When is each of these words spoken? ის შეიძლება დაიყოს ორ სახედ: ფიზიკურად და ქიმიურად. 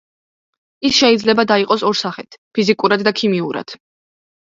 ის 0.89 0.95
შეიძლება 1.01 1.45
დაიყოს 1.53 1.85
ორ 1.91 2.01
სახედ: 2.01 2.41
ფიზიკურად 2.59 3.09
და 3.11 3.19
ქიმიურად. 3.23 3.81